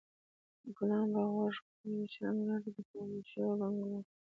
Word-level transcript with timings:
ګلان 0.77 1.07
به 1.13 1.21
غوږ 1.31 1.55
غوږ 1.65 1.81
وي 1.93 2.05
شرنګا 2.13 2.55
ته 2.63 2.69
د 2.75 2.77
خاموشو 2.89 3.43
بنګړو 3.59 3.99